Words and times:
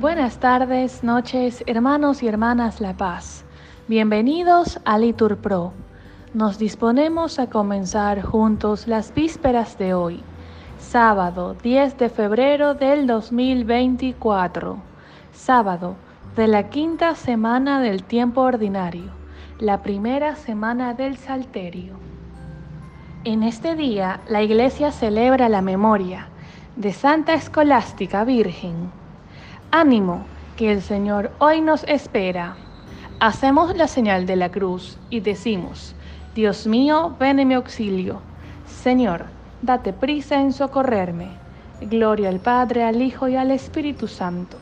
Buenas 0.00 0.38
tardes, 0.38 1.02
noches, 1.02 1.64
hermanos 1.66 2.22
y 2.22 2.28
hermanas 2.28 2.80
La 2.80 2.96
Paz. 2.96 3.44
Bienvenidos 3.88 4.78
a 4.84 4.96
Litur 4.96 5.38
Pro. 5.38 5.72
Nos 6.34 6.56
disponemos 6.56 7.40
a 7.40 7.50
comenzar 7.50 8.22
juntos 8.22 8.86
las 8.86 9.12
vísperas 9.12 9.76
de 9.76 9.94
hoy, 9.94 10.22
sábado 10.78 11.56
10 11.64 11.98
de 11.98 12.10
febrero 12.10 12.74
del 12.74 13.08
2024, 13.08 14.76
sábado 15.32 15.96
de 16.36 16.46
la 16.46 16.68
quinta 16.70 17.16
semana 17.16 17.80
del 17.80 18.04
tiempo 18.04 18.42
ordinario, 18.42 19.10
la 19.58 19.82
primera 19.82 20.36
semana 20.36 20.94
del 20.94 21.16
Salterio. 21.16 21.94
En 23.24 23.42
este 23.42 23.74
día 23.74 24.20
la 24.28 24.42
Iglesia 24.42 24.92
celebra 24.92 25.48
la 25.48 25.60
memoria 25.60 26.28
de 26.76 26.92
Santa 26.92 27.34
Escolástica 27.34 28.22
Virgen. 28.22 28.97
Ánimo, 29.70 30.24
que 30.56 30.72
el 30.72 30.82
Señor 30.82 31.30
hoy 31.38 31.60
nos 31.60 31.84
espera. 31.84 32.56
Hacemos 33.20 33.76
la 33.76 33.86
señal 33.86 34.26
de 34.26 34.36
la 34.36 34.50
cruz 34.50 34.98
y 35.10 35.20
decimos, 35.20 35.94
Dios 36.34 36.66
mío, 36.66 37.16
ven 37.18 37.38
en 37.38 37.48
mi 37.48 37.54
auxilio. 37.54 38.20
Señor, 38.66 39.26
date 39.62 39.92
prisa 39.92 40.40
en 40.40 40.52
socorrerme. 40.52 41.28
Gloria 41.80 42.28
al 42.28 42.40
Padre, 42.40 42.84
al 42.84 43.02
Hijo 43.02 43.28
y 43.28 43.36
al 43.36 43.50
Espíritu 43.50 44.08
Santo, 44.08 44.56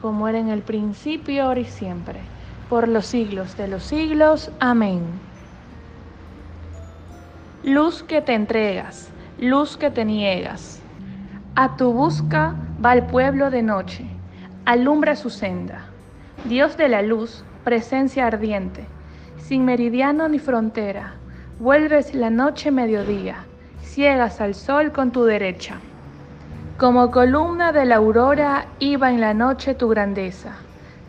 como 0.00 0.28
era 0.28 0.38
en 0.38 0.48
el 0.48 0.62
principio, 0.62 1.44
ahora 1.44 1.60
y 1.60 1.64
siempre, 1.64 2.20
por 2.68 2.88
los 2.88 3.06
siglos 3.06 3.56
de 3.56 3.68
los 3.68 3.82
siglos. 3.82 4.50
Amén. 4.60 5.02
Luz 7.62 8.02
que 8.02 8.22
te 8.22 8.34
entregas, 8.34 9.10
luz 9.38 9.76
que 9.76 9.90
te 9.90 10.04
niegas 10.04 10.78
a 11.60 11.76
tu 11.76 11.92
busca 11.92 12.54
va 12.84 12.92
el 12.92 13.02
pueblo 13.06 13.50
de 13.50 13.62
noche, 13.62 14.04
alumbra 14.68 15.16
su 15.16 15.30
senda. 15.30 15.86
Dios 16.44 16.76
de 16.76 16.90
la 16.90 17.00
luz, 17.00 17.42
presencia 17.64 18.26
ardiente, 18.26 18.84
sin 19.38 19.64
meridiano 19.64 20.28
ni 20.28 20.38
frontera, 20.38 21.14
vuelves 21.58 22.14
la 22.14 22.28
noche 22.28 22.70
mediodía, 22.70 23.46
ciegas 23.80 24.42
al 24.42 24.54
sol 24.54 24.92
con 24.92 25.10
tu 25.10 25.24
derecha. 25.24 25.76
Como 26.76 27.10
columna 27.10 27.72
de 27.72 27.86
la 27.86 27.96
aurora 27.96 28.66
iba 28.78 29.08
en 29.08 29.22
la 29.22 29.32
noche 29.32 29.72
tu 29.72 29.88
grandeza. 29.88 30.52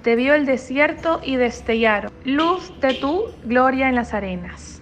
Te 0.03 0.15
vio 0.15 0.35
el 0.35 0.45
desierto 0.45 1.19
y 1.21 1.35
destellaron, 1.35 2.13
luz 2.23 2.71
de 2.79 2.93
tu 2.93 3.25
gloria 3.43 3.89
en 3.89 3.95
las 3.95 4.13
arenas. 4.13 4.81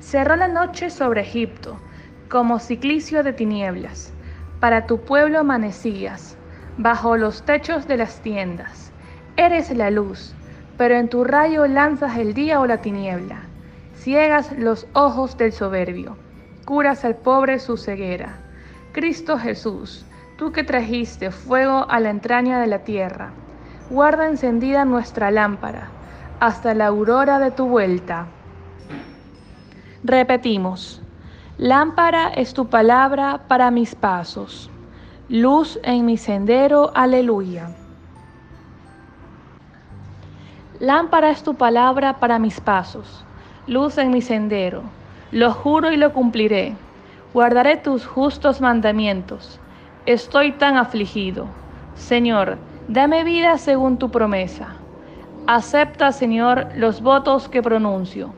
Cerró 0.00 0.36
la 0.36 0.48
noche 0.48 0.90
sobre 0.90 1.22
Egipto, 1.22 1.80
como 2.28 2.58
ciclicio 2.58 3.22
de 3.22 3.32
tinieblas 3.32 4.12
para 4.60 4.86
tu 4.86 5.00
pueblo 5.00 5.38
amanecías, 5.38 6.36
bajo 6.78 7.16
los 7.16 7.42
techos 7.42 7.86
de 7.86 7.96
las 7.96 8.20
tiendas. 8.20 8.92
Eres 9.36 9.70
la 9.70 9.90
luz, 9.90 10.34
pero 10.76 10.94
en 10.96 11.08
tu 11.08 11.24
rayo 11.24 11.66
lanzas 11.66 12.16
el 12.16 12.34
día 12.34 12.60
o 12.60 12.66
la 12.66 12.78
tiniebla. 12.78 13.40
Ciegas 13.94 14.52
los 14.58 14.86
ojos 14.94 15.36
del 15.36 15.52
soberbio, 15.52 16.16
curas 16.64 17.04
al 17.04 17.16
pobre 17.16 17.58
su 17.58 17.76
ceguera. 17.76 18.34
Cristo 18.92 19.38
Jesús, 19.38 20.04
tú 20.36 20.52
que 20.52 20.64
trajiste 20.64 21.30
fuego 21.30 21.86
a 21.88 22.00
la 22.00 22.10
entraña 22.10 22.60
de 22.60 22.66
la 22.66 22.80
tierra, 22.80 23.30
guarda 23.90 24.28
encendida 24.28 24.84
nuestra 24.84 25.30
lámpara 25.30 25.88
hasta 26.40 26.74
la 26.74 26.88
aurora 26.88 27.38
de 27.38 27.52
tu 27.52 27.68
vuelta. 27.68 28.26
Repetimos. 30.02 31.00
Lámpara 31.58 32.30
es 32.30 32.54
tu 32.54 32.68
palabra 32.68 33.42
para 33.46 33.70
mis 33.70 33.94
pasos, 33.94 34.71
luz 35.28 35.78
en 35.82 36.04
mi 36.04 36.16
sendero, 36.16 36.90
aleluya. 36.94 37.70
Lámpara 40.80 41.30
es 41.30 41.42
tu 41.42 41.54
palabra 41.54 42.18
para 42.18 42.38
mis 42.38 42.60
pasos, 42.60 43.24
luz 43.66 43.98
en 43.98 44.10
mi 44.10 44.20
sendero, 44.20 44.82
lo 45.30 45.52
juro 45.52 45.92
y 45.92 45.96
lo 45.96 46.12
cumpliré, 46.12 46.74
guardaré 47.32 47.76
tus 47.76 48.06
justos 48.06 48.60
mandamientos. 48.60 49.60
Estoy 50.06 50.52
tan 50.52 50.76
afligido. 50.76 51.46
Señor, 51.94 52.58
dame 52.88 53.22
vida 53.22 53.58
según 53.58 53.98
tu 53.98 54.10
promesa. 54.10 54.74
Acepta, 55.46 56.12
Señor, 56.12 56.68
los 56.74 57.00
votos 57.00 57.48
que 57.48 57.62
pronuncio. 57.62 58.34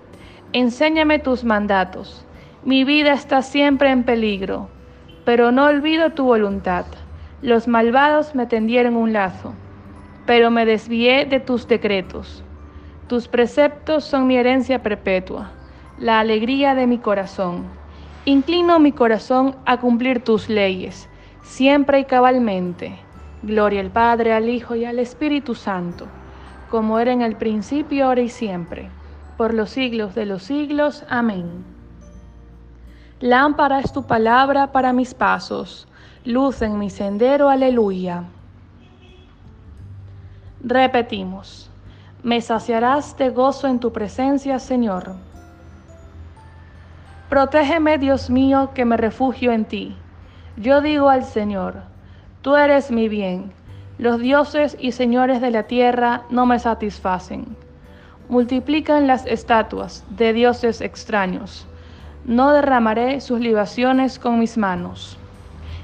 Enséñame 0.53 1.19
tus 1.19 1.45
mandatos 1.45 2.25
mi 2.65 2.83
vida 2.85 3.13
está 3.13 3.43
siempre 3.43 3.91
en 3.91 4.05
peligro, 4.05 4.71
pero 5.25 5.53
no 5.53 5.67
olvido 5.67 6.11
tu 6.11 6.25
voluntad. 6.25 6.85
Los 7.43 7.69
malvados 7.69 8.35
me 8.35 8.47
tendieron 8.47 8.97
un 8.97 9.13
lazo, 9.13 9.55
pero 10.27 10.51
me 10.51 10.65
desvié 10.65 11.25
de 11.25 11.41
tus 11.41 11.67
decretos. 11.69 12.43
Tus 13.09 13.29
preceptos 13.29 14.05
son 14.05 14.27
mi 14.27 14.37
herencia 14.37 14.83
perpetua, 14.83 15.53
la 15.99 16.21
alegría 16.21 16.75
de 16.75 16.87
mi 16.87 16.99
corazón. 16.99 17.65
Inclino 18.25 18.79
mi 18.81 18.93
corazón 18.93 19.57
a 19.67 19.79
cumplir 19.79 20.25
tus 20.25 20.49
leyes, 20.49 21.09
siempre 21.43 22.01
y 22.01 22.05
cabalmente. 22.05 22.97
Gloria 23.43 23.81
al 23.81 23.91
Padre, 23.91 24.33
al 24.33 24.49
Hijo 24.49 24.75
y 24.75 24.87
al 24.87 24.99
Espíritu 24.99 25.55
Santo, 25.55 26.07
como 26.71 26.99
era 26.99 27.13
en 27.13 27.21
el 27.21 27.37
principio, 27.37 28.07
ahora 28.07 28.23
y 28.23 28.31
siempre, 28.31 28.89
por 29.37 29.53
los 29.53 29.69
siglos 29.69 30.15
de 30.15 30.25
los 30.25 30.45
siglos. 30.45 31.05
Amén. 31.11 31.74
Lámpara 33.25 33.81
es 33.81 33.91
tu 33.91 34.03
palabra 34.03 34.71
para 34.71 34.93
mis 34.93 35.15
pasos, 35.15 35.89
luz 36.27 36.61
en 36.61 36.79
mi 36.79 36.91
sendero, 36.91 37.49
aleluya. 37.49 38.25
Repetimos, 40.63 41.71
me 42.23 42.43
saciarás 42.43 43.17
de 43.17 43.31
gozo 43.31 43.67
en 43.67 43.79
tu 43.79 43.95
presencia, 43.95 44.59
Señor. 44.59 45.15
Protégeme, 47.31 47.97
Dios 47.97 48.29
mío, 48.29 48.73
que 48.75 48.85
me 48.85 48.99
refugio 48.99 49.53
en 49.53 49.65
ti. 49.65 49.97
Yo 50.59 50.83
digo 50.83 51.09
al 51.09 51.25
Señor, 51.25 51.77
tú 52.43 52.57
eres 52.57 52.91
mi 52.91 53.09
bien. 53.09 53.55
Los 53.97 54.21
dioses 54.21 54.77
y 54.79 54.93
señores 54.93 55.41
de 55.41 55.51
la 55.51 55.63
tierra 55.63 56.25
no 56.29 56.45
me 56.45 56.59
satisfacen. 56.59 57.57
Multiplican 58.29 59.07
las 59.07 59.25
estatuas 59.25 60.05
de 60.11 60.35
dioses 60.35 60.83
extraños 60.83 61.67
no 62.27 62.53
derramaré 62.53 63.21
sus 63.21 63.39
libaciones 63.39 64.19
con 64.19 64.39
mis 64.39 64.57
manos, 64.57 65.19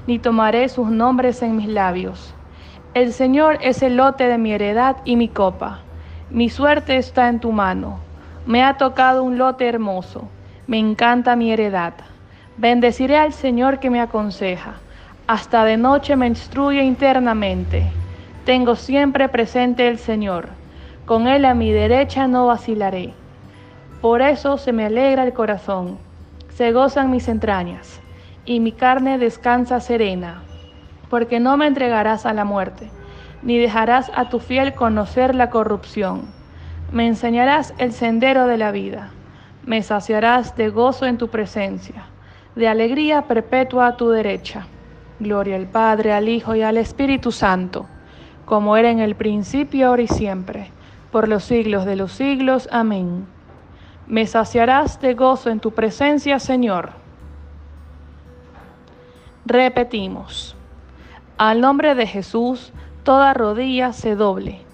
ni 0.07 0.17
tomaré 0.17 0.69
sus 0.69 0.89
nombres 0.89 1.43
en 1.43 1.55
mis 1.55 1.67
labios. 1.67 2.33
El 2.95 3.13
Señor 3.13 3.59
es 3.61 3.83
el 3.83 3.97
lote 3.97 4.27
de 4.27 4.39
mi 4.39 4.51
heredad 4.51 4.97
y 5.05 5.17
mi 5.17 5.27
copa. 5.27 5.81
Mi 6.31 6.49
suerte 6.49 6.97
está 6.97 7.29
en 7.29 7.39
tu 7.39 7.51
mano. 7.51 7.99
Me 8.47 8.63
ha 8.63 8.77
tocado 8.77 9.23
un 9.23 9.37
lote 9.37 9.67
hermoso. 9.67 10.27
Me 10.65 10.79
encanta 10.79 11.35
mi 11.35 11.51
heredad. 11.51 11.93
Bendeciré 12.57 13.17
al 13.17 13.33
Señor 13.33 13.79
que 13.79 13.91
me 13.91 14.01
aconseja. 14.01 14.73
Hasta 15.27 15.63
de 15.63 15.77
noche 15.77 16.15
me 16.15 16.25
instruye 16.25 16.81
internamente. 16.81 17.83
Tengo 18.45 18.75
siempre 18.75 19.29
presente 19.29 19.87
el 19.87 19.99
Señor. 19.99 20.49
Con 21.05 21.27
Él 21.27 21.45
a 21.45 21.53
mi 21.53 21.71
derecha 21.71 22.27
no 22.27 22.47
vacilaré. 22.47 23.13
Por 24.01 24.23
eso 24.23 24.57
se 24.57 24.73
me 24.73 24.85
alegra 24.85 25.23
el 25.23 25.33
corazón 25.33 26.10
se 26.55 26.71
gozan 26.71 27.09
mis 27.09 27.27
entrañas, 27.27 28.01
y 28.45 28.59
mi 28.59 28.71
carne 28.71 29.17
descansa 29.17 29.79
serena, 29.79 30.43
porque 31.09 31.39
no 31.39 31.57
me 31.57 31.67
entregarás 31.67 32.25
a 32.25 32.33
la 32.33 32.45
muerte, 32.45 32.89
ni 33.41 33.57
dejarás 33.57 34.11
a 34.15 34.29
tu 34.29 34.39
fiel 34.39 34.73
conocer 34.73 35.33
la 35.33 35.49
corrupción. 35.49 36.25
Me 36.91 37.07
enseñarás 37.07 37.73
el 37.77 37.93
sendero 37.93 38.47
de 38.47 38.57
la 38.57 38.71
vida, 38.71 39.11
me 39.65 39.81
saciarás 39.81 40.55
de 40.55 40.69
gozo 40.69 41.05
en 41.05 41.17
tu 41.17 41.29
presencia, 41.29 42.05
de 42.55 42.67
alegría 42.67 43.23
perpetua 43.23 43.87
a 43.87 43.97
tu 43.97 44.09
derecha. 44.09 44.67
Gloria 45.19 45.55
al 45.55 45.67
Padre, 45.67 46.13
al 46.13 46.27
Hijo 46.27 46.55
y 46.55 46.63
al 46.63 46.77
Espíritu 46.77 47.31
Santo, 47.31 47.85
como 48.45 48.75
era 48.75 48.89
en 48.89 48.99
el 48.99 49.15
principio, 49.15 49.87
ahora 49.87 50.01
y 50.01 50.07
siempre, 50.07 50.71
por 51.11 51.27
los 51.27 51.43
siglos 51.43 51.85
de 51.85 51.95
los 51.95 52.11
siglos. 52.11 52.67
Amén 52.71 53.27
me 54.11 54.27
saciarás 54.27 54.99
de 54.99 55.13
gozo 55.13 55.49
en 55.49 55.61
tu 55.61 55.71
presencia, 55.71 56.37
Señor. 56.37 56.91
Repetimos, 59.45 60.53
al 61.37 61.61
nombre 61.61 61.95
de 61.95 62.05
Jesús, 62.05 62.73
toda 63.03 63.33
rodilla 63.33 63.93
se 63.93 64.17
doble, 64.17 64.65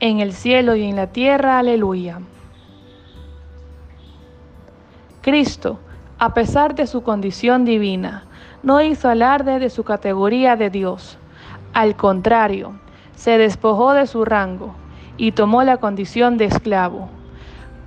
en 0.00 0.20
el 0.20 0.32
cielo 0.32 0.76
y 0.76 0.84
en 0.84 0.96
la 0.96 1.08
tierra, 1.08 1.58
aleluya. 1.58 2.20
Cristo, 5.20 5.78
a 6.18 6.32
pesar 6.32 6.74
de 6.74 6.86
su 6.86 7.02
condición 7.02 7.66
divina, 7.66 8.24
no 8.62 8.80
hizo 8.80 9.10
alarde 9.10 9.58
de 9.58 9.68
su 9.68 9.84
categoría 9.84 10.56
de 10.56 10.70
Dios. 10.70 11.18
Al 11.74 11.96
contrario, 11.96 12.80
se 13.14 13.36
despojó 13.36 13.92
de 13.92 14.06
su 14.06 14.24
rango 14.24 14.74
y 15.18 15.32
tomó 15.32 15.64
la 15.64 15.76
condición 15.76 16.38
de 16.38 16.46
esclavo 16.46 17.10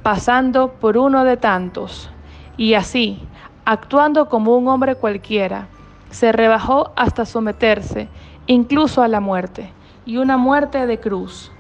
pasando 0.03 0.73
por 0.73 0.97
uno 0.97 1.23
de 1.23 1.37
tantos, 1.37 2.09
y 2.57 2.73
así, 2.73 3.21
actuando 3.65 4.29
como 4.29 4.55
un 4.55 4.67
hombre 4.67 4.95
cualquiera, 4.95 5.67
se 6.09 6.31
rebajó 6.31 6.91
hasta 6.95 7.25
someterse 7.25 8.09
incluso 8.47 9.03
a 9.03 9.07
la 9.07 9.19
muerte, 9.19 9.71
y 10.05 10.17
una 10.17 10.37
muerte 10.37 10.87
de 10.87 10.99
cruz. 10.99 11.51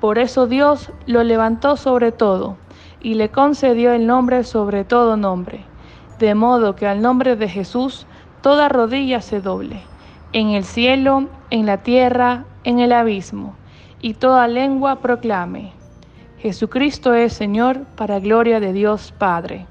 Por 0.00 0.18
eso 0.18 0.46
Dios 0.46 0.92
lo 1.06 1.24
levantó 1.24 1.76
sobre 1.76 2.12
todo 2.12 2.56
y 3.00 3.14
le 3.14 3.30
concedió 3.30 3.92
el 3.92 4.06
nombre 4.06 4.44
sobre 4.44 4.84
todo 4.84 5.16
nombre, 5.16 5.64
de 6.20 6.34
modo 6.34 6.76
que 6.76 6.86
al 6.86 7.02
nombre 7.02 7.34
de 7.34 7.48
Jesús 7.48 8.06
toda 8.40 8.68
rodilla 8.68 9.20
se 9.20 9.40
doble, 9.40 9.82
en 10.32 10.50
el 10.50 10.64
cielo, 10.64 11.26
en 11.50 11.66
la 11.66 11.78
tierra, 11.78 12.44
en 12.62 12.78
el 12.78 12.92
abismo, 12.92 13.54
y 14.00 14.14
toda 14.14 14.46
lengua 14.46 14.96
proclame, 15.00 15.72
Jesucristo 16.38 17.14
es 17.14 17.32
Señor 17.32 17.84
para 17.96 18.20
gloria 18.20 18.60
de 18.60 18.72
Dios 18.72 19.12
Padre. 19.18 19.66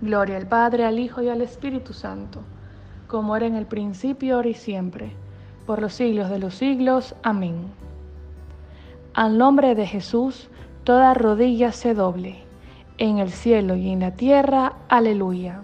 Gloria 0.00 0.38
al 0.38 0.46
Padre, 0.46 0.86
al 0.86 0.98
Hijo 0.98 1.20
y 1.20 1.28
al 1.28 1.42
Espíritu 1.42 1.92
Santo, 1.92 2.40
como 3.06 3.36
era 3.36 3.44
en 3.46 3.56
el 3.56 3.66
principio, 3.66 4.36
ahora 4.36 4.48
y 4.48 4.54
siempre, 4.54 5.12
por 5.66 5.82
los 5.82 5.92
siglos 5.92 6.30
de 6.30 6.38
los 6.38 6.54
siglos. 6.54 7.14
Amén. 7.22 7.66
Al 9.12 9.36
nombre 9.36 9.74
de 9.74 9.86
Jesús, 9.86 10.48
toda 10.84 11.12
rodilla 11.12 11.70
se 11.72 11.92
doble, 11.92 12.38
en 12.96 13.18
el 13.18 13.30
cielo 13.30 13.76
y 13.76 13.90
en 13.90 14.00
la 14.00 14.12
tierra. 14.12 14.72
Aleluya. 14.88 15.60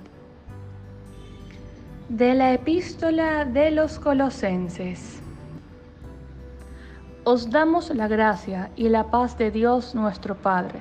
De 2.10 2.34
la 2.34 2.52
epístola 2.52 3.46
de 3.46 3.70
los 3.70 3.98
Colosenses. 3.98 5.17
Os 7.30 7.50
damos 7.50 7.90
la 7.94 8.08
gracia 8.08 8.70
y 8.74 8.88
la 8.88 9.04
paz 9.10 9.36
de 9.36 9.50
Dios 9.50 9.94
nuestro 9.94 10.34
Padre. 10.34 10.80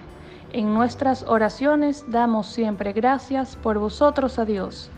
En 0.53 0.73
nuestras 0.73 1.23
oraciones 1.23 2.05
damos 2.07 2.47
siempre 2.47 2.93
gracias 2.93 3.57
por 3.57 3.79
vosotros 3.79 4.39
a 4.39 4.45
Dios, 4.45 4.89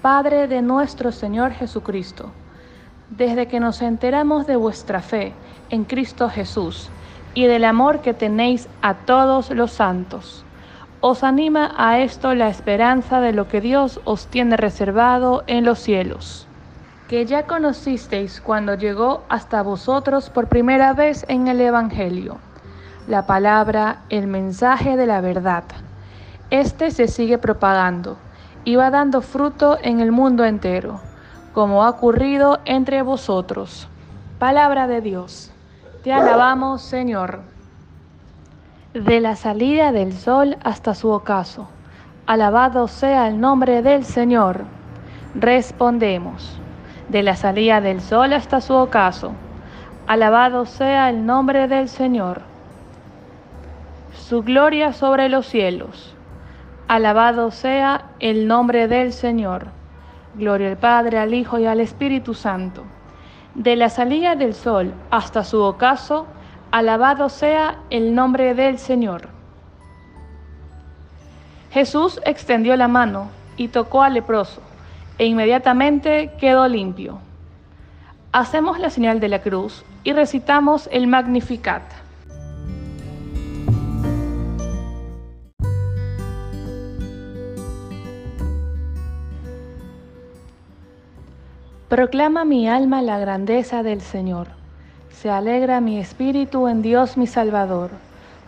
Padre 0.00 0.48
de 0.48 0.62
nuestro 0.62 1.12
Señor 1.12 1.52
Jesucristo, 1.52 2.30
desde 3.10 3.46
que 3.46 3.60
nos 3.60 3.82
enteramos 3.82 4.46
de 4.46 4.56
vuestra 4.56 5.02
fe 5.02 5.34
en 5.68 5.84
Cristo 5.84 6.30
Jesús 6.30 6.88
y 7.34 7.44
del 7.44 7.66
amor 7.66 8.00
que 8.00 8.14
tenéis 8.14 8.66
a 8.80 8.94
todos 8.94 9.50
los 9.50 9.72
santos. 9.72 10.46
Os 11.02 11.24
anima 11.24 11.74
a 11.76 11.98
esto 11.98 12.34
la 12.34 12.48
esperanza 12.48 13.20
de 13.20 13.34
lo 13.34 13.48
que 13.48 13.60
Dios 13.60 14.00
os 14.06 14.28
tiene 14.28 14.56
reservado 14.56 15.44
en 15.46 15.66
los 15.66 15.78
cielos, 15.78 16.45
que 17.08 17.24
ya 17.24 17.46
conocisteis 17.46 18.40
cuando 18.40 18.74
llegó 18.74 19.22
hasta 19.28 19.62
vosotros 19.62 20.28
por 20.28 20.48
primera 20.48 20.92
vez 20.92 21.24
en 21.28 21.46
el 21.46 21.60
Evangelio, 21.60 22.38
la 23.06 23.26
palabra, 23.26 24.02
el 24.08 24.26
mensaje 24.26 24.96
de 24.96 25.06
la 25.06 25.20
verdad. 25.20 25.64
Este 26.50 26.90
se 26.90 27.06
sigue 27.06 27.38
propagando 27.38 28.16
y 28.64 28.74
va 28.74 28.90
dando 28.90 29.22
fruto 29.22 29.78
en 29.80 30.00
el 30.00 30.10
mundo 30.10 30.44
entero, 30.44 31.00
como 31.52 31.84
ha 31.84 31.90
ocurrido 31.90 32.58
entre 32.64 33.02
vosotros. 33.02 33.88
Palabra 34.40 34.88
de 34.88 35.00
Dios. 35.00 35.52
Te 36.02 36.12
alabamos, 36.12 36.82
Señor. 36.82 37.40
De 38.94 39.20
la 39.20 39.36
salida 39.36 39.92
del 39.92 40.12
sol 40.12 40.56
hasta 40.64 40.94
su 40.94 41.10
ocaso. 41.10 41.68
Alabado 42.26 42.88
sea 42.88 43.28
el 43.28 43.40
nombre 43.40 43.82
del 43.82 44.04
Señor. 44.04 44.64
Respondemos. 45.36 46.60
De 47.08 47.22
la 47.22 47.36
salida 47.36 47.80
del 47.80 48.00
sol 48.00 48.32
hasta 48.32 48.60
su 48.60 48.74
ocaso. 48.74 49.32
Alabado 50.06 50.66
sea 50.66 51.08
el 51.10 51.26
nombre 51.26 51.68
del 51.68 51.88
Señor. 51.88 52.42
Su 54.12 54.42
gloria 54.42 54.92
sobre 54.92 55.28
los 55.28 55.46
cielos. 55.46 56.14
Alabado 56.88 57.50
sea 57.50 58.06
el 58.20 58.46
nombre 58.46 58.88
del 58.88 59.12
Señor. 59.12 59.68
Gloria 60.34 60.68
al 60.68 60.76
Padre, 60.76 61.18
al 61.18 61.34
Hijo 61.34 61.58
y 61.58 61.66
al 61.66 61.80
Espíritu 61.80 62.34
Santo 62.34 62.84
de 63.56 63.74
la 63.74 63.88
salida 63.88 64.36
del 64.36 64.54
sol 64.54 64.92
hasta 65.10 65.42
su 65.42 65.62
ocaso, 65.62 66.26
alabado 66.70 67.30
sea 67.30 67.78
el 67.88 68.14
nombre 68.14 68.54
del 68.54 68.78
Señor. 68.78 69.28
Jesús 71.70 72.20
extendió 72.26 72.76
la 72.76 72.86
mano 72.86 73.30
y 73.56 73.68
tocó 73.68 74.02
al 74.02 74.14
leproso, 74.14 74.60
e 75.18 75.26
inmediatamente 75.26 76.32
quedó 76.38 76.68
limpio. 76.68 77.18
Hacemos 78.32 78.78
la 78.78 78.90
señal 78.90 79.20
de 79.20 79.28
la 79.28 79.40
cruz 79.40 79.84
y 80.04 80.12
recitamos 80.12 80.88
el 80.92 81.06
Magnificat. 81.06 81.82
Proclama 91.88 92.44
mi 92.44 92.68
alma 92.68 93.00
la 93.00 93.18
grandeza 93.18 93.82
del 93.82 94.00
Señor. 94.00 94.48
Se 95.10 95.30
alegra 95.30 95.80
mi 95.80 95.98
espíritu 95.98 96.68
en 96.68 96.82
Dios 96.82 97.16
mi 97.16 97.26
Salvador, 97.26 97.90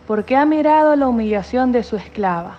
porque 0.07 0.37
ha 0.37 0.45
mirado 0.45 0.97
la 0.97 1.09
humillación 1.09 1.73
de 1.73 1.83
su 1.83 1.97
esclava. 1.97 2.59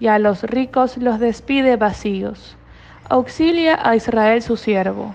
y 0.00 0.06
a 0.08 0.18
los 0.18 0.42
ricos 0.42 0.96
los 0.96 1.18
despide 1.18 1.76
vacíos. 1.76 2.56
Auxilia 3.08 3.78
a 3.82 3.96
Israel 3.96 4.42
su 4.42 4.56
siervo, 4.56 5.14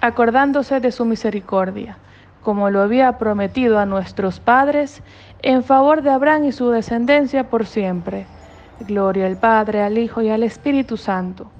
acordándose 0.00 0.80
de 0.80 0.92
su 0.92 1.04
misericordia, 1.04 1.98
como 2.42 2.70
lo 2.70 2.82
había 2.82 3.18
prometido 3.18 3.78
a 3.78 3.86
nuestros 3.86 4.40
padres, 4.40 5.02
en 5.42 5.62
favor 5.62 6.02
de 6.02 6.10
Abraham 6.10 6.44
y 6.44 6.52
su 6.52 6.70
descendencia 6.70 7.50
por 7.50 7.66
siempre. 7.66 8.26
Gloria 8.80 9.26
al 9.26 9.38
Padre, 9.38 9.82
al 9.82 9.98
Hijo 9.98 10.22
y 10.22 10.28
al 10.28 10.42
Espíritu 10.42 10.96
Santo, 10.96 11.50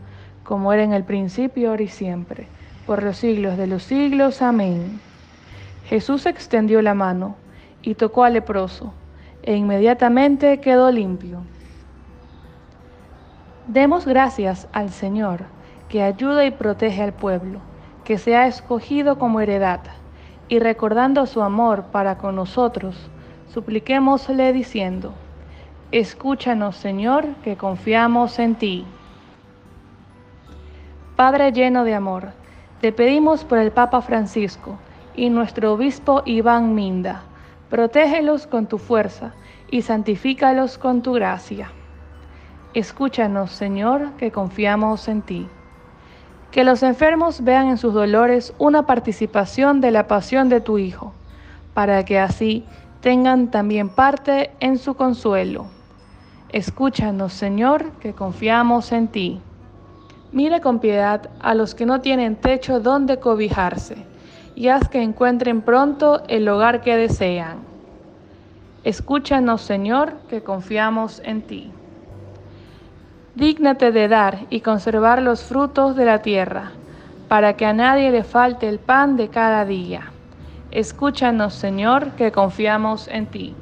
como 0.44 0.72
era 0.72 0.82
en 0.82 0.92
el 0.92 1.04
principio, 1.04 1.70
ahora 1.70 1.82
y 1.82 1.88
siempre 1.88 2.48
por 2.86 3.02
los 3.02 3.18
siglos 3.18 3.58
de 3.58 3.66
los 3.66 3.82
siglos. 3.82 4.40
Amén. 4.40 5.00
Jesús 5.86 6.24
extendió 6.24 6.80
la 6.80 6.94
mano 6.94 7.36
y 7.82 7.94
tocó 7.94 8.24
al 8.24 8.34
leproso, 8.34 8.94
e 9.42 9.56
inmediatamente 9.56 10.60
quedó 10.60 10.90
limpio. 10.90 11.42
Demos 13.68 14.06
gracias 14.06 14.68
al 14.72 14.90
Señor, 14.90 15.40
que 15.88 16.04
ayuda 16.04 16.44
y 16.44 16.52
protege 16.52 17.02
al 17.02 17.12
pueblo, 17.12 17.58
que 18.04 18.16
se 18.16 18.36
ha 18.36 18.46
escogido 18.46 19.18
como 19.18 19.40
heredad, 19.40 19.80
y 20.46 20.60
recordando 20.60 21.26
su 21.26 21.42
amor 21.42 21.86
para 21.90 22.16
con 22.16 22.36
nosotros, 22.36 23.10
supliquémosle 23.48 24.52
diciendo, 24.52 25.14
Escúchanos, 25.90 26.76
Señor, 26.76 27.26
que 27.42 27.56
confiamos 27.56 28.38
en 28.38 28.54
ti. 28.54 28.86
Padre 31.16 31.50
lleno 31.50 31.82
de 31.82 31.94
amor, 31.94 32.28
te 32.80 32.92
pedimos 32.92 33.44
por 33.44 33.58
el 33.58 33.72
Papa 33.72 34.00
Francisco 34.00 34.78
y 35.16 35.28
nuestro 35.28 35.72
obispo 35.72 36.22
Iván 36.24 36.76
Minda. 36.76 37.22
Protégelos 37.68 38.46
con 38.46 38.66
tu 38.66 38.78
fuerza 38.78 39.32
y 39.72 39.82
santifícalos 39.82 40.78
con 40.78 41.02
tu 41.02 41.14
gracia. 41.14 41.72
Escúchanos, 42.76 43.52
Señor, 43.52 44.10
que 44.18 44.30
confiamos 44.30 45.08
en 45.08 45.22
ti. 45.22 45.48
Que 46.50 46.62
los 46.62 46.82
enfermos 46.82 47.42
vean 47.42 47.68
en 47.68 47.78
sus 47.78 47.94
dolores 47.94 48.52
una 48.58 48.84
participación 48.84 49.80
de 49.80 49.90
la 49.90 50.06
pasión 50.06 50.50
de 50.50 50.60
tu 50.60 50.76
Hijo, 50.76 51.14
para 51.72 52.04
que 52.04 52.18
así 52.18 52.66
tengan 53.00 53.50
también 53.50 53.88
parte 53.88 54.50
en 54.60 54.76
su 54.76 54.92
consuelo. 54.92 55.68
Escúchanos, 56.50 57.32
Señor, 57.32 57.92
que 57.92 58.12
confiamos 58.12 58.92
en 58.92 59.08
ti. 59.08 59.40
Mira 60.30 60.60
con 60.60 60.78
piedad 60.78 61.30
a 61.40 61.54
los 61.54 61.74
que 61.74 61.86
no 61.86 62.02
tienen 62.02 62.36
techo 62.36 62.78
donde 62.78 63.18
cobijarse, 63.18 63.96
y 64.54 64.68
haz 64.68 64.86
que 64.90 65.00
encuentren 65.00 65.62
pronto 65.62 66.24
el 66.28 66.46
hogar 66.46 66.82
que 66.82 66.94
desean. 66.94 67.56
Escúchanos, 68.84 69.62
Señor, 69.62 70.12
que 70.28 70.42
confiamos 70.42 71.22
en 71.24 71.40
ti. 71.40 71.72
Dígnate 73.36 73.92
de 73.92 74.08
dar 74.08 74.46
y 74.48 74.62
conservar 74.62 75.20
los 75.20 75.44
frutos 75.44 75.94
de 75.94 76.06
la 76.06 76.22
tierra, 76.22 76.72
para 77.28 77.52
que 77.52 77.66
a 77.66 77.74
nadie 77.74 78.10
le 78.10 78.24
falte 78.24 78.66
el 78.66 78.78
pan 78.78 79.18
de 79.18 79.28
cada 79.28 79.66
día. 79.66 80.10
Escúchanos, 80.70 81.52
Señor, 81.52 82.12
que 82.12 82.32
confiamos 82.32 83.08
en 83.08 83.26
ti. 83.26 83.54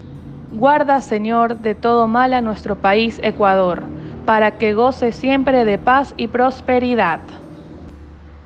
Guarda, 0.53 1.01
Señor, 1.01 1.59
de 1.59 1.75
todo 1.75 2.07
mal 2.07 2.35
a 2.35 2.41
nuestro 2.41 2.77
país 2.77 3.19
Ecuador 3.21 3.83
para 4.25 4.53
que 4.53 4.75
goce 4.75 5.11
siempre 5.11 5.65
de 5.65 5.77
paz 5.77 6.15
y 6.17 6.29
prosperidad. 6.29 7.19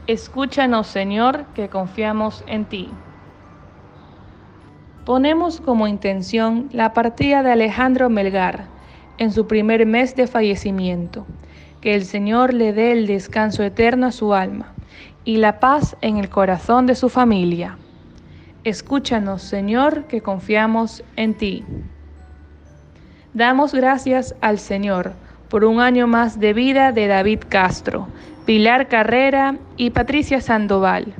Escúchanos, 0.06 0.87
Señor, 0.87 1.44
que 1.54 1.68
confiamos 1.68 2.42
en 2.47 2.64
ti. 2.64 2.88
Ponemos 5.04 5.61
como 5.61 5.87
intención 5.87 6.70
la 6.73 6.94
partida 6.94 7.42
de 7.42 7.52
Alejandro 7.52 8.08
Melgar 8.08 8.77
en 9.18 9.32
su 9.32 9.46
primer 9.46 9.84
mes 9.87 10.16
de 10.16 10.26
fallecimiento. 10.26 11.26
Que 11.80 11.94
el 11.94 12.04
Señor 12.04 12.54
le 12.54 12.72
dé 12.72 12.92
el 12.92 13.06
descanso 13.06 13.62
eterno 13.62 14.06
a 14.06 14.12
su 14.12 14.34
alma 14.34 14.72
y 15.25 15.37
la 15.37 15.60
paz 15.60 15.96
en 16.00 16.16
el 16.16 16.28
corazón 16.28 16.87
de 16.87 16.94
su 16.94 17.08
familia. 17.08 17.78
Escúchanos, 18.64 19.42
Señor, 19.42 20.04
que 20.04 20.20
confiamos 20.20 21.04
en 21.16 21.34
ti. 21.34 21.64
Damos 23.34 23.75
gracias 23.75 24.34
al 24.40 24.58
Señor 24.58 25.12
por 25.48 25.64
un 25.64 25.80
año 25.80 26.06
más 26.06 26.40
de 26.40 26.52
vida 26.52 26.92
de 26.92 27.06
David 27.06 27.40
Castro, 27.48 28.08
Pilar 28.46 28.88
Carrera 28.88 29.56
y 29.76 29.90
Patricia 29.90 30.40
Sandoval 30.40 31.14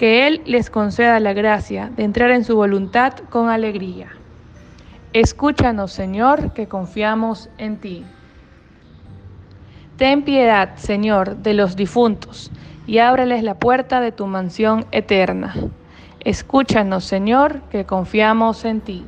que 0.00 0.26
Él 0.26 0.40
les 0.46 0.70
conceda 0.70 1.20
la 1.20 1.34
gracia 1.34 1.90
de 1.94 2.04
entrar 2.04 2.30
en 2.30 2.42
su 2.42 2.56
voluntad 2.56 3.12
con 3.28 3.50
alegría. 3.50 4.08
Escúchanos, 5.12 5.90
Señor, 5.90 6.52
que 6.52 6.68
confiamos 6.68 7.50
en 7.58 7.78
ti. 7.78 8.04
Ten 9.96 10.22
piedad, 10.22 10.76
Señor, 10.76 11.38
de 11.38 11.52
los 11.52 11.74
difuntos, 11.74 12.52
y 12.86 12.98
ábreles 12.98 13.42
la 13.42 13.58
puerta 13.58 14.00
de 14.00 14.12
tu 14.12 14.28
mansión 14.28 14.86
eterna. 14.92 15.52
Escúchanos, 16.20 17.04
Señor, 17.06 17.60
que 17.70 17.84
confiamos 17.84 18.64
en 18.64 18.82
ti. 18.82 19.04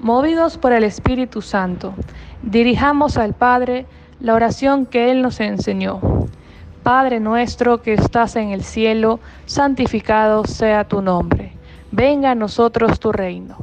Movidos 0.00 0.56
por 0.56 0.72
el 0.72 0.84
Espíritu 0.84 1.42
Santo, 1.42 1.94
dirijamos 2.42 3.16
al 3.16 3.34
Padre 3.34 3.86
la 4.20 4.34
oración 4.34 4.86
que 4.86 5.10
Él 5.10 5.20
nos 5.20 5.40
enseñó. 5.40 6.00
Padre 6.84 7.18
nuestro 7.18 7.82
que 7.82 7.94
estás 7.94 8.36
en 8.36 8.50
el 8.50 8.62
cielo, 8.62 9.18
santificado 9.46 10.44
sea 10.44 10.84
tu 10.84 11.02
nombre. 11.02 11.56
Venga 11.90 12.30
a 12.30 12.34
nosotros 12.36 13.00
tu 13.00 13.10
reino. 13.10 13.56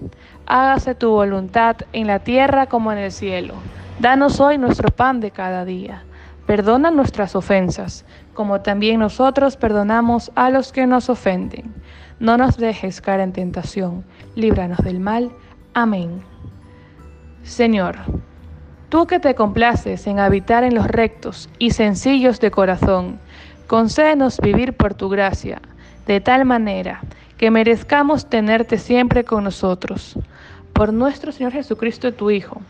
Hágase 0.52 0.96
tu 0.96 1.12
voluntad 1.12 1.76
en 1.94 2.08
la 2.08 2.18
tierra 2.18 2.66
como 2.66 2.92
en 2.92 2.98
el 2.98 3.12
cielo. 3.12 3.54
Danos 4.00 4.40
hoy 4.40 4.58
nuestro 4.58 4.90
pan 4.90 5.20
de 5.20 5.30
cada 5.30 5.64
día. 5.64 6.02
Perdona 6.48 6.90
nuestras 6.90 7.36
ofensas, 7.36 8.04
como 8.34 8.62
también 8.62 9.00
nosotros 9.00 9.58
perdonamos 9.58 10.32
a 10.34 10.50
los 10.50 10.72
que 10.72 10.88
nos 10.88 11.08
ofenden. 11.08 11.72
No 12.20 12.36
nos 12.36 12.58
dejes 12.58 13.00
caer 13.00 13.20
en 13.20 13.32
tentación. 13.32 14.04
Líbranos 14.34 14.80
del 14.80 15.00
mal. 15.00 15.32
Amén. 15.76 16.24
Señor, 17.44 17.98
Tú 18.90 19.06
que 19.06 19.20
te 19.20 19.36
complaces 19.36 20.08
en 20.08 20.18
habitar 20.18 20.64
en 20.64 20.74
los 20.74 20.88
rectos 20.88 21.48
y 21.60 21.72
sencillos 21.72 22.40
de 22.40 22.50
corazón, 22.50 23.20
concédenos 23.68 24.40
vivir 24.40 24.74
por 24.74 24.96
tu 24.96 25.10
gracia, 25.10 25.62
de 26.08 26.20
tal 26.22 26.44
manera 26.44 27.02
que 27.40 27.52
merezcamos 27.52 28.30
tenerte 28.30 28.78
siempre 28.78 29.24
con 29.24 29.46
nosotros. 29.46 30.20
Por 30.74 30.92
nuestro 30.92 31.32
Señor 31.32 31.54
Jesucristo, 31.54 32.14
tu 32.14 32.32
Hijo, 32.32 32.62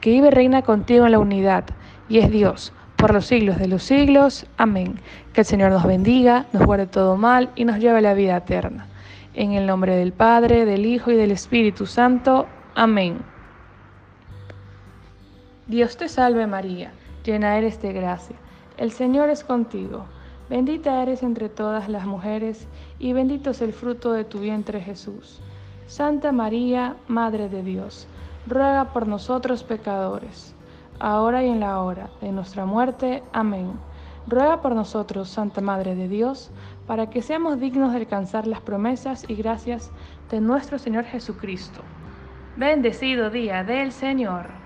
que 0.00 0.10
vive 0.10 0.26
y 0.26 0.30
reina 0.30 0.62
contigo 0.62 1.06
en 1.06 1.12
la 1.12 1.20
unidad 1.20 1.64
y 2.08 2.18
es 2.18 2.30
Dios 2.30 2.72
por 2.96 3.14
los 3.14 3.26
siglos 3.26 3.58
de 3.58 3.68
los 3.68 3.84
siglos. 3.84 4.44
Amén. 4.56 4.98
Que 5.32 5.42
el 5.42 5.46
Señor 5.46 5.70
nos 5.70 5.86
bendiga, 5.86 6.46
nos 6.52 6.66
guarde 6.66 6.88
todo 6.88 7.16
mal 7.16 7.50
y 7.54 7.64
nos 7.64 7.78
lleve 7.78 7.98
a 7.98 8.02
la 8.02 8.14
vida 8.14 8.36
eterna. 8.36 8.88
En 9.34 9.52
el 9.52 9.66
nombre 9.66 9.94
del 9.94 10.12
Padre, 10.12 10.64
del 10.64 10.84
Hijo 10.84 11.12
y 11.12 11.14
del 11.14 11.30
Espíritu 11.30 11.86
Santo. 11.86 12.48
Amén. 12.74 13.18
Dios 15.68 15.96
te 15.96 16.08
salve 16.08 16.48
María, 16.48 16.90
llena 17.24 17.56
eres 17.56 17.80
de 17.82 17.92
gracia, 17.92 18.36
el 18.78 18.90
Señor 18.90 19.28
es 19.28 19.44
contigo, 19.44 20.06
bendita 20.48 21.02
eres 21.02 21.22
entre 21.22 21.50
todas 21.50 21.90
las 21.90 22.06
mujeres, 22.06 22.66
y 22.98 23.12
bendito 23.12 23.50
es 23.50 23.60
el 23.60 23.72
fruto 23.72 24.12
de 24.12 24.24
tu 24.24 24.40
vientre 24.40 24.80
Jesús. 24.80 25.40
Santa 25.86 26.32
María, 26.32 26.96
Madre 27.06 27.48
de 27.48 27.62
Dios, 27.62 28.06
ruega 28.46 28.92
por 28.92 29.06
nosotros 29.06 29.62
pecadores, 29.62 30.54
ahora 30.98 31.44
y 31.44 31.48
en 31.48 31.60
la 31.60 31.80
hora 31.80 32.10
de 32.20 32.32
nuestra 32.32 32.66
muerte. 32.66 33.22
Amén. 33.32 33.72
Ruega 34.26 34.60
por 34.60 34.74
nosotros, 34.74 35.30
Santa 35.30 35.60
Madre 35.60 35.94
de 35.94 36.08
Dios, 36.08 36.50
para 36.86 37.08
que 37.08 37.22
seamos 37.22 37.60
dignos 37.60 37.92
de 37.92 37.98
alcanzar 37.98 38.46
las 38.46 38.60
promesas 38.60 39.24
y 39.28 39.34
gracias 39.34 39.90
de 40.30 40.40
nuestro 40.40 40.78
Señor 40.78 41.04
Jesucristo. 41.04 41.80
Bendecido 42.56 43.30
día 43.30 43.64
del 43.64 43.92
Señor. 43.92 44.57